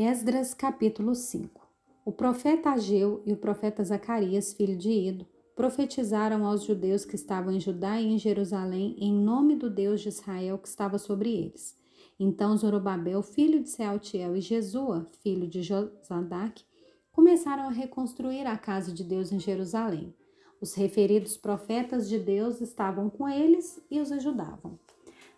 Esdras 0.00 0.54
capítulo 0.54 1.12
5 1.12 1.60
O 2.04 2.12
profeta 2.12 2.70
Ageu 2.70 3.20
e 3.26 3.32
o 3.32 3.36
profeta 3.36 3.82
Zacarias, 3.82 4.52
filho 4.52 4.76
de 4.76 4.92
Ido, 4.92 5.26
profetizaram 5.56 6.46
aos 6.46 6.62
judeus 6.62 7.04
que 7.04 7.16
estavam 7.16 7.52
em 7.52 7.58
Judá 7.58 8.00
e 8.00 8.06
em 8.06 8.16
Jerusalém 8.16 8.94
em 8.96 9.12
nome 9.12 9.56
do 9.56 9.68
Deus 9.68 10.00
de 10.00 10.08
Israel 10.08 10.56
que 10.56 10.68
estava 10.68 10.98
sobre 10.98 11.32
eles. 11.32 11.76
Então 12.16 12.56
Zorobabel, 12.56 13.20
filho 13.24 13.60
de 13.60 13.70
Sealtiel, 13.70 14.36
e 14.36 14.40
Jesua, 14.40 15.04
filho 15.20 15.48
de 15.48 15.64
Josadac, 15.64 16.62
começaram 17.10 17.64
a 17.64 17.72
reconstruir 17.72 18.46
a 18.46 18.56
casa 18.56 18.92
de 18.92 19.02
Deus 19.02 19.32
em 19.32 19.40
Jerusalém. 19.40 20.14
Os 20.60 20.74
referidos 20.74 21.36
profetas 21.36 22.08
de 22.08 22.20
Deus 22.20 22.60
estavam 22.60 23.10
com 23.10 23.28
eles 23.28 23.84
e 23.90 23.98
os 23.98 24.12
ajudavam. 24.12 24.78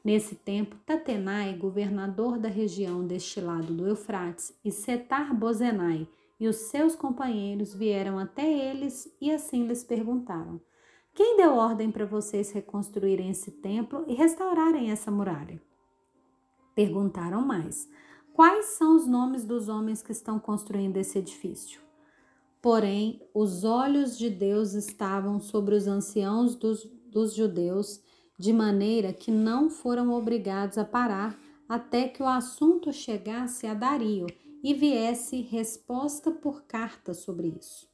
Nesse 0.03 0.35
tempo, 0.35 0.77
Tatenai, 0.87 1.55
governador 1.57 2.39
da 2.39 2.49
região 2.49 3.07
deste 3.07 3.41
lado 3.41 3.73
do 3.75 3.87
Eufrates, 3.87 4.59
e 4.65 4.71
Setar 4.71 5.35
Bozenai 5.35 6.09
e 6.39 6.49
os 6.49 6.57
seus 6.57 6.97
companheiros 6.97 7.75
vieram 7.75 8.19
até 8.19 8.51
eles 8.71 9.15
e 9.21 9.31
assim 9.31 9.67
lhes 9.67 9.85
perguntaram: 9.85 10.59
Quem 11.15 11.37
deu 11.37 11.55
ordem 11.55 11.91
para 11.91 12.07
vocês 12.07 12.51
reconstruírem 12.51 13.29
esse 13.29 13.51
templo 13.51 14.05
e 14.09 14.15
restaurarem 14.15 14.91
essa 14.91 15.11
muralha? 15.11 15.61
Perguntaram 16.75 17.43
mais: 17.43 17.87
Quais 18.33 18.67
são 18.79 18.97
os 18.97 19.07
nomes 19.07 19.45
dos 19.45 19.69
homens 19.69 20.03
que 20.03 20.13
estão 20.13 20.39
construindo 20.39 20.97
esse 20.97 21.19
edifício? 21.19 21.83
Porém, 22.63 23.21
os 23.35 23.65
olhos 23.65 24.17
de 24.17 24.31
Deus 24.31 24.73
estavam 24.73 25.41
sobre 25.41 25.75
os 25.75 25.87
anciãos 25.87 26.55
dos, 26.55 26.85
dos 27.11 27.35
judeus 27.35 28.03
de 28.41 28.55
maneira 28.55 29.13
que 29.13 29.31
não 29.31 29.69
foram 29.69 30.15
obrigados 30.15 30.79
a 30.79 30.85
parar 30.85 31.39
até 31.69 32.09
que 32.09 32.23
o 32.23 32.27
assunto 32.27 32.91
chegasse 32.91 33.67
a 33.67 33.75
Dario 33.75 34.27
e 34.65 34.73
viesse 34.73 35.43
resposta 35.43 36.31
por 36.31 36.63
carta 36.63 37.13
sobre 37.13 37.49
isso. 37.49 37.87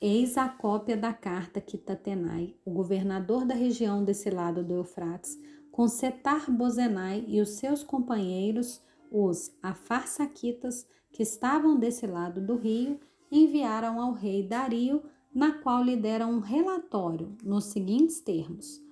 Eis 0.00 0.38
a 0.38 0.48
cópia 0.48 0.96
da 0.96 1.12
carta 1.12 1.60
que 1.60 1.76
Tatenai, 1.76 2.54
o 2.64 2.70
governador 2.70 3.44
da 3.44 3.54
região 3.54 4.02
desse 4.02 4.30
lado 4.30 4.64
do 4.64 4.76
Eufrates, 4.76 5.38
com 5.70 5.86
Setar 5.86 6.50
Bozenai 6.50 7.22
e 7.28 7.38
os 7.38 7.50
seus 7.50 7.82
companheiros, 7.82 8.80
os 9.12 9.52
afarsaquitas, 9.62 10.86
que 11.12 11.22
estavam 11.22 11.78
desse 11.78 12.06
lado 12.06 12.40
do 12.40 12.56
rio, 12.56 12.98
enviaram 13.30 14.00
ao 14.00 14.14
rei 14.14 14.42
Dario, 14.42 15.02
na 15.34 15.52
qual 15.52 15.82
lhe 15.82 15.96
deram 15.96 16.32
um 16.32 16.40
relatório 16.40 17.36
nos 17.44 17.64
seguintes 17.64 18.20
termos: 18.20 18.87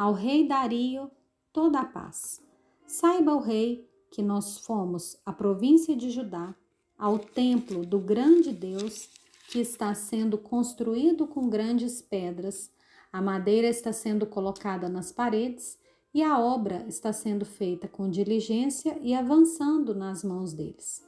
ao 0.00 0.14
rei 0.14 0.48
Dario 0.48 1.10
toda 1.52 1.80
a 1.80 1.84
paz. 1.84 2.42
Saiba 2.86 3.34
o 3.34 3.38
rei 3.38 3.86
que 4.10 4.22
nós 4.22 4.56
fomos 4.56 5.20
à 5.26 5.30
província 5.30 5.94
de 5.94 6.08
Judá, 6.08 6.54
ao 6.96 7.18
templo 7.18 7.84
do 7.84 7.98
grande 7.98 8.50
Deus, 8.50 9.10
que 9.50 9.58
está 9.58 9.94
sendo 9.94 10.38
construído 10.38 11.26
com 11.26 11.50
grandes 11.50 12.00
pedras, 12.00 12.72
a 13.12 13.20
madeira 13.20 13.68
está 13.68 13.92
sendo 13.92 14.24
colocada 14.24 14.88
nas 14.88 15.12
paredes 15.12 15.78
e 16.14 16.22
a 16.22 16.40
obra 16.40 16.82
está 16.88 17.12
sendo 17.12 17.44
feita 17.44 17.86
com 17.86 18.08
diligência 18.08 18.98
e 19.02 19.12
avançando 19.12 19.94
nas 19.94 20.24
mãos 20.24 20.54
deles. 20.54 21.04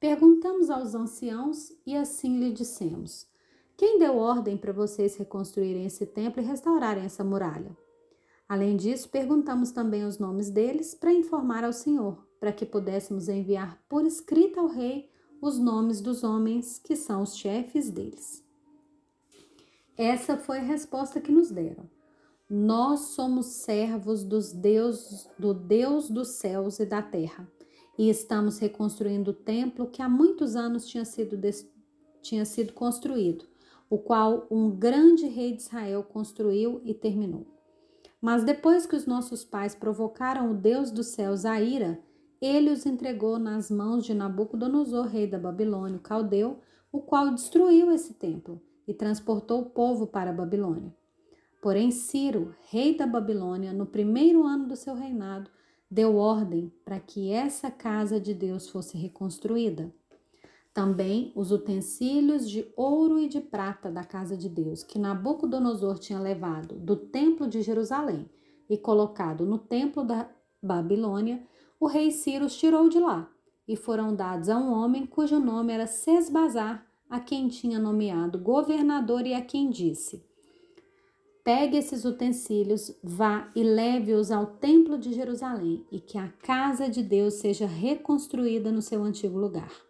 Perguntamos 0.00 0.68
aos 0.68 0.96
anciãos 0.96 1.72
e 1.86 1.94
assim 1.94 2.40
lhe 2.40 2.50
dissemos: 2.50 3.28
Quem 3.76 4.00
deu 4.00 4.16
ordem 4.16 4.56
para 4.56 4.72
vocês 4.72 5.14
reconstruírem 5.14 5.86
esse 5.86 6.04
templo 6.04 6.42
e 6.42 6.44
restaurarem 6.44 7.04
essa 7.04 7.22
muralha? 7.22 7.85
Além 8.48 8.76
disso, 8.76 9.08
perguntamos 9.08 9.72
também 9.72 10.04
os 10.04 10.18
nomes 10.18 10.50
deles 10.50 10.94
para 10.94 11.12
informar 11.12 11.64
ao 11.64 11.72
Senhor, 11.72 12.24
para 12.38 12.52
que 12.52 12.64
pudéssemos 12.64 13.28
enviar 13.28 13.82
por 13.88 14.04
escrito 14.04 14.60
ao 14.60 14.68
rei 14.68 15.10
os 15.42 15.58
nomes 15.58 16.00
dos 16.00 16.22
homens 16.22 16.78
que 16.78 16.94
são 16.94 17.22
os 17.22 17.36
chefes 17.36 17.90
deles. 17.90 18.44
Essa 19.96 20.36
foi 20.36 20.58
a 20.58 20.62
resposta 20.62 21.20
que 21.20 21.32
nos 21.32 21.50
deram. 21.50 21.88
Nós 22.48 23.00
somos 23.00 23.46
servos 23.46 24.22
dos 24.22 24.52
Deus, 24.52 25.28
do 25.36 25.52
Deus 25.52 26.08
dos 26.08 26.28
céus 26.28 26.78
e 26.78 26.86
da 26.86 27.02
terra, 27.02 27.50
e 27.98 28.08
estamos 28.08 28.58
reconstruindo 28.58 29.32
o 29.32 29.34
templo 29.34 29.88
que 29.88 30.00
há 30.00 30.08
muitos 30.08 30.54
anos 30.54 30.86
tinha 30.86 31.04
sido, 31.04 31.36
tinha 32.22 32.44
sido 32.44 32.72
construído, 32.72 33.46
o 33.90 33.98
qual 33.98 34.46
um 34.50 34.70
grande 34.70 35.26
rei 35.26 35.52
de 35.52 35.62
Israel 35.62 36.04
construiu 36.04 36.80
e 36.84 36.94
terminou. 36.94 37.55
Mas 38.20 38.44
depois 38.44 38.86
que 38.86 38.96
os 38.96 39.06
nossos 39.06 39.44
pais 39.44 39.74
provocaram 39.74 40.50
o 40.50 40.54
Deus 40.54 40.90
dos 40.90 41.08
céus 41.08 41.44
a 41.44 41.60
ira, 41.60 42.00
ele 42.40 42.70
os 42.70 42.84
entregou 42.84 43.38
nas 43.38 43.70
mãos 43.70 44.04
de 44.04 44.14
Nabucodonosor, 44.14 45.06
rei 45.06 45.26
da 45.26 45.38
Babilônia, 45.38 45.96
o 45.96 46.00
caldeu, 46.00 46.60
o 46.92 47.00
qual 47.00 47.34
destruiu 47.34 47.90
esse 47.90 48.14
templo 48.14 48.60
e 48.86 48.94
transportou 48.94 49.62
o 49.62 49.70
povo 49.70 50.06
para 50.06 50.30
a 50.30 50.34
Babilônia. 50.34 50.94
Porém, 51.62 51.90
Ciro, 51.90 52.54
rei 52.70 52.96
da 52.96 53.06
Babilônia, 53.06 53.72
no 53.72 53.86
primeiro 53.86 54.44
ano 54.44 54.68
do 54.68 54.76
seu 54.76 54.94
reinado, 54.94 55.50
deu 55.90 56.16
ordem 56.16 56.72
para 56.84 57.00
que 57.00 57.32
essa 57.32 57.70
casa 57.70 58.20
de 58.20 58.34
Deus 58.34 58.68
fosse 58.68 58.96
reconstruída. 58.96 59.92
Também 60.76 61.32
os 61.34 61.52
utensílios 61.52 62.46
de 62.46 62.70
ouro 62.76 63.18
e 63.18 63.26
de 63.26 63.40
prata 63.40 63.90
da 63.90 64.04
casa 64.04 64.36
de 64.36 64.46
Deus, 64.46 64.82
que 64.82 64.98
Nabucodonosor 64.98 65.98
tinha 65.98 66.20
levado 66.20 66.74
do 66.74 66.94
templo 66.94 67.48
de 67.48 67.62
Jerusalém 67.62 68.28
e 68.68 68.76
colocado 68.76 69.46
no 69.46 69.56
templo 69.56 70.04
da 70.04 70.28
Babilônia, 70.62 71.42
o 71.80 71.86
rei 71.86 72.10
Ciro 72.10 72.44
os 72.44 72.54
tirou 72.54 72.90
de 72.90 72.98
lá 72.98 73.26
e 73.66 73.74
foram 73.74 74.14
dados 74.14 74.50
a 74.50 74.58
um 74.58 74.70
homem 74.70 75.06
cujo 75.06 75.40
nome 75.40 75.72
era 75.72 75.86
Sesbazar, 75.86 76.86
a 77.08 77.20
quem 77.20 77.48
tinha 77.48 77.78
nomeado 77.78 78.38
governador 78.38 79.26
e 79.26 79.32
a 79.32 79.40
quem 79.40 79.70
disse: 79.70 80.22
Pegue 81.42 81.78
esses 81.78 82.04
utensílios, 82.04 82.94
vá 83.02 83.50
e 83.56 83.62
leve-os 83.62 84.30
ao 84.30 84.44
templo 84.44 84.98
de 84.98 85.14
Jerusalém 85.14 85.86
e 85.90 86.00
que 86.00 86.18
a 86.18 86.28
casa 86.28 86.86
de 86.86 87.02
Deus 87.02 87.32
seja 87.32 87.64
reconstruída 87.64 88.70
no 88.70 88.82
seu 88.82 89.02
antigo 89.02 89.38
lugar. 89.38 89.85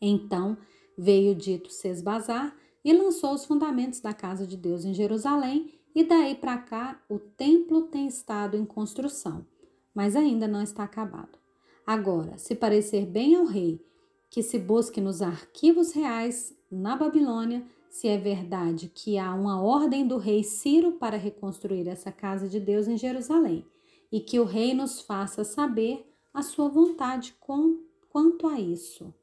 Então 0.00 0.56
veio 0.96 1.34
dito 1.34 1.70
Sesbazar 1.70 2.56
e 2.84 2.92
lançou 2.92 3.34
os 3.34 3.44
fundamentos 3.44 4.00
da 4.00 4.14
casa 4.14 4.46
de 4.46 4.56
Deus 4.56 4.84
em 4.84 4.94
Jerusalém, 4.94 5.74
e 5.94 6.04
daí 6.04 6.34
para 6.34 6.58
cá 6.58 7.02
o 7.08 7.18
templo 7.18 7.82
tem 7.82 8.06
estado 8.06 8.56
em 8.56 8.64
construção, 8.64 9.46
mas 9.94 10.14
ainda 10.14 10.46
não 10.46 10.62
está 10.62 10.84
acabado. 10.84 11.38
Agora, 11.86 12.36
se 12.38 12.54
parecer 12.54 13.06
bem 13.06 13.34
ao 13.34 13.44
rei 13.44 13.84
que 14.28 14.42
se 14.42 14.58
busque 14.58 15.00
nos 15.00 15.22
arquivos 15.22 15.92
reais 15.92 16.54
na 16.70 16.96
Babilônia 16.96 17.64
se 17.96 18.08
é 18.08 18.18
verdade 18.18 18.92
que 18.94 19.16
há 19.16 19.34
uma 19.34 19.62
ordem 19.62 20.06
do 20.06 20.18
rei 20.18 20.44
Ciro 20.44 20.92
para 20.92 21.16
reconstruir 21.16 21.88
essa 21.88 22.12
casa 22.12 22.46
de 22.46 22.60
Deus 22.60 22.86
em 22.86 22.98
Jerusalém, 22.98 23.64
e 24.12 24.20
que 24.20 24.38
o 24.38 24.44
rei 24.44 24.74
nos 24.74 25.00
faça 25.00 25.44
saber 25.44 26.06
a 26.34 26.42
sua 26.42 26.68
vontade 26.68 27.34
com, 27.40 27.80
quanto 28.10 28.46
a 28.46 28.60
isso. 28.60 29.14